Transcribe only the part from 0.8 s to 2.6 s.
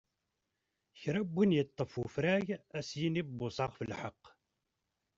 Kra n win iṭṭef ufrag